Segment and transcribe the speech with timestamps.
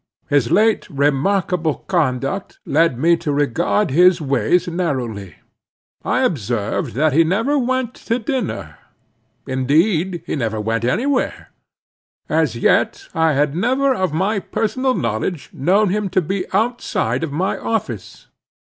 [0.29, 5.35] His late remarkable conduct led me to regard his ways narrowly.
[6.03, 8.79] I observed that he never went to dinner;
[9.45, 11.49] indeed that he never went any where.
[12.27, 17.31] As yet I had never of my personal knowledge known him to be outside of
[17.31, 18.25] my office.